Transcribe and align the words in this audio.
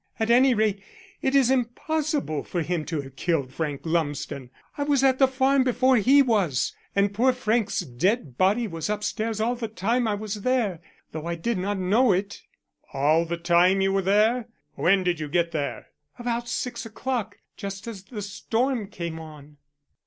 At 0.19 0.31
any 0.31 0.55
rate, 0.55 0.81
it 1.21 1.35
is 1.35 1.51
impossible 1.51 2.41
for 2.43 2.63
him 2.63 2.85
to 2.85 3.01
have 3.01 3.15
killed 3.15 3.53
Frank 3.53 3.81
Lumsden. 3.83 4.49
I 4.75 4.81
was 4.81 5.03
at 5.03 5.19
the 5.19 5.27
farm 5.27 5.63
before 5.63 5.97
he 5.97 6.23
was, 6.23 6.73
and 6.95 7.13
poor 7.13 7.31
Frank's 7.31 7.81
dead 7.81 8.35
body 8.35 8.67
was 8.67 8.89
upstairs 8.89 9.39
all 9.39 9.53
the 9.53 9.67
time 9.67 10.07
I 10.07 10.15
was 10.15 10.41
there, 10.41 10.79
though 11.11 11.27
I 11.27 11.35
did 11.35 11.59
not 11.59 11.77
know 11.77 12.13
it." 12.13 12.41
"All 12.93 13.25
the 13.25 13.37
time 13.37 13.79
you 13.79 13.93
were 13.93 14.01
there? 14.01 14.47
When 14.73 15.03
did 15.03 15.19
you 15.19 15.27
get 15.29 15.51
there?" 15.51 15.89
"About 16.17 16.49
six 16.49 16.83
o'clock 16.83 17.37
just 17.55 17.85
as 17.85 18.05
the 18.05 18.23
storm 18.23 18.87
came 18.87 19.19
on." 19.19 19.57